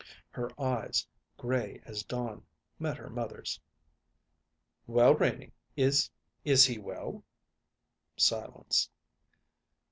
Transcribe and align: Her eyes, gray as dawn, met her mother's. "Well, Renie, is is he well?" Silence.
Her 0.31 0.49
eyes, 0.59 1.05
gray 1.37 1.79
as 1.85 2.01
dawn, 2.01 2.43
met 2.79 2.97
her 2.97 3.11
mother's. 3.11 3.59
"Well, 4.87 5.13
Renie, 5.13 5.51
is 5.77 6.09
is 6.43 6.65
he 6.65 6.79
well?" 6.79 7.23
Silence. 8.17 8.89